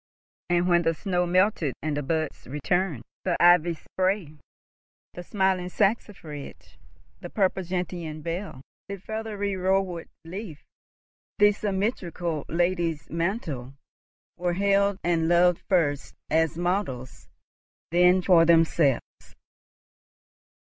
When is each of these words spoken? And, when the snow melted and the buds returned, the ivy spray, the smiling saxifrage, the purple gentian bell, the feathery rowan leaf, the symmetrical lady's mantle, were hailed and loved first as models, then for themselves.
And, 0.49 0.67
when 0.67 0.81
the 0.81 0.95
snow 0.95 1.27
melted 1.27 1.75
and 1.83 1.95
the 1.95 2.01
buds 2.01 2.47
returned, 2.47 3.03
the 3.23 3.37
ivy 3.39 3.75
spray, 3.75 4.39
the 5.13 5.21
smiling 5.21 5.69
saxifrage, 5.69 6.77
the 7.19 7.29
purple 7.29 7.61
gentian 7.61 8.23
bell, 8.23 8.61
the 8.89 8.97
feathery 8.97 9.55
rowan 9.55 10.09
leaf, 10.25 10.63
the 11.37 11.51
symmetrical 11.51 12.45
lady's 12.49 13.11
mantle, 13.11 13.75
were 14.37 14.53
hailed 14.53 14.97
and 15.03 15.27
loved 15.27 15.61
first 15.69 16.15
as 16.31 16.57
models, 16.57 17.29
then 17.91 18.23
for 18.23 18.43
themselves. 18.43 19.35